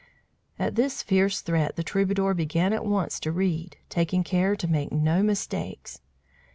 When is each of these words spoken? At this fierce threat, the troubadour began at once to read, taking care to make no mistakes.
At 0.57 0.73
this 0.73 1.03
fierce 1.03 1.41
threat, 1.41 1.75
the 1.75 1.83
troubadour 1.83 2.33
began 2.33 2.73
at 2.73 2.83
once 2.83 3.19
to 3.19 3.31
read, 3.31 3.77
taking 3.87 4.23
care 4.23 4.55
to 4.55 4.67
make 4.67 4.91
no 4.91 5.21
mistakes. 5.21 6.01